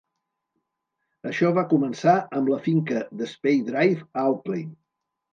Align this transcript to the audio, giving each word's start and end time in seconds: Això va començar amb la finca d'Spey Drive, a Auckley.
Això 1.31 1.49
va 1.57 1.63
començar 1.73 2.15
amb 2.39 2.49
la 2.53 2.57
finca 2.67 3.01
d'Spey 3.19 3.61
Drive, 3.67 4.07
a 4.15 4.25
Auckley. 4.31 4.65